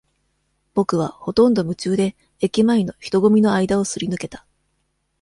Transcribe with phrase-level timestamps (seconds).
[0.73, 4.47] ぼくは、ほとんど夢中で、駅前の人ごみの間をすり抜けた。